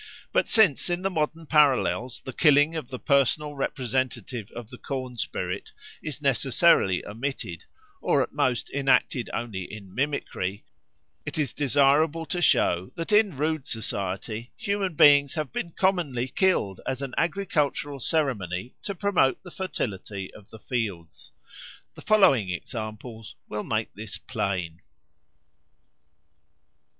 But 0.33 0.47
since 0.47 0.89
in 0.89 1.03
the 1.03 1.11
modern 1.11 1.45
parallels 1.45 2.23
the 2.23 2.33
killing 2.33 2.75
of 2.75 2.87
the 2.87 2.97
personal 2.97 3.53
representative 3.53 4.49
of 4.55 4.71
the 4.71 4.79
corn 4.79 5.15
spirit 5.15 5.73
is 6.01 6.23
necessarily 6.23 7.05
omitted 7.05 7.65
or 8.01 8.23
at 8.23 8.33
most 8.33 8.71
enacted 8.71 9.29
only 9.31 9.63
in 9.71 9.93
mimicry, 9.93 10.65
it 11.23 11.37
is 11.37 11.53
desirable 11.53 12.25
to 12.25 12.41
show 12.41 12.91
that 12.95 13.11
in 13.11 13.37
rude 13.37 13.67
society 13.67 14.51
human 14.57 14.95
beings 14.95 15.35
have 15.35 15.53
been 15.53 15.69
commonly 15.69 16.27
killed 16.27 16.81
as 16.87 17.03
an 17.03 17.13
agricultural 17.15 17.99
ceremony 17.99 18.73
to 18.81 18.95
promote 18.95 19.43
the 19.43 19.51
fertility 19.51 20.33
of 20.33 20.49
the 20.49 20.57
fields. 20.57 21.31
The 21.93 22.01
following 22.01 22.49
examples 22.49 23.35
will 23.47 23.63
make 23.63 23.93
this 23.93 24.17
plain. 24.17 24.81